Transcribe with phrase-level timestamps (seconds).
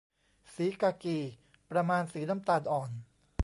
[0.55, 1.19] สีกากี
[1.71, 2.91] ประมาณสีน้ำตาลอ่อน